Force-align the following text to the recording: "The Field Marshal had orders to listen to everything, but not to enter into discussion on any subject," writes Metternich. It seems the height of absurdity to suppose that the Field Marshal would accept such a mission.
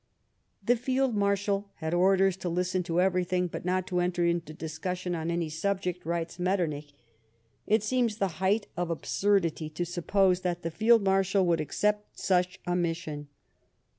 "The 0.65 0.75
Field 0.75 1.13
Marshal 1.15 1.69
had 1.75 1.93
orders 1.93 2.35
to 2.37 2.49
listen 2.49 2.81
to 2.85 2.99
everything, 2.99 3.45
but 3.45 3.65
not 3.65 3.85
to 3.85 3.99
enter 3.99 4.25
into 4.25 4.51
discussion 4.51 5.13
on 5.13 5.29
any 5.29 5.47
subject," 5.47 6.07
writes 6.07 6.39
Metternich. 6.39 6.91
It 7.67 7.83
seems 7.83 8.17
the 8.17 8.41
height 8.41 8.65
of 8.75 8.89
absurdity 8.89 9.69
to 9.69 9.85
suppose 9.85 10.39
that 10.41 10.63
the 10.63 10.71
Field 10.71 11.03
Marshal 11.03 11.45
would 11.45 11.61
accept 11.61 12.17
such 12.17 12.59
a 12.65 12.75
mission. 12.75 13.27